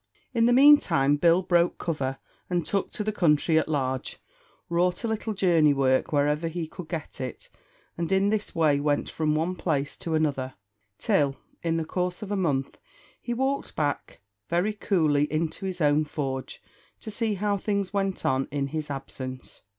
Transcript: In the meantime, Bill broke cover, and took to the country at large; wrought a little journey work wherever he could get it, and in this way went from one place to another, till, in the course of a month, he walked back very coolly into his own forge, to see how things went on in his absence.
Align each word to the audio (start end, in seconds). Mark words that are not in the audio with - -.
In 0.33 0.47
the 0.47 0.51
meantime, 0.51 1.15
Bill 1.15 1.43
broke 1.43 1.77
cover, 1.77 2.17
and 2.49 2.65
took 2.65 2.91
to 2.93 3.03
the 3.03 3.11
country 3.11 3.59
at 3.59 3.69
large; 3.69 4.17
wrought 4.67 5.03
a 5.03 5.07
little 5.07 5.35
journey 5.35 5.75
work 5.75 6.11
wherever 6.11 6.47
he 6.47 6.65
could 6.65 6.89
get 6.89 7.21
it, 7.21 7.49
and 7.99 8.11
in 8.11 8.29
this 8.29 8.55
way 8.55 8.79
went 8.79 9.11
from 9.11 9.35
one 9.35 9.55
place 9.55 9.95
to 9.97 10.15
another, 10.15 10.55
till, 10.97 11.35
in 11.61 11.77
the 11.77 11.85
course 11.85 12.23
of 12.23 12.31
a 12.31 12.35
month, 12.35 12.79
he 13.21 13.31
walked 13.35 13.75
back 13.75 14.19
very 14.49 14.73
coolly 14.73 15.31
into 15.31 15.67
his 15.67 15.79
own 15.81 16.03
forge, 16.05 16.63
to 16.99 17.11
see 17.11 17.35
how 17.35 17.55
things 17.55 17.93
went 17.93 18.25
on 18.25 18.47
in 18.49 18.65
his 18.69 18.89
absence. 18.89 19.61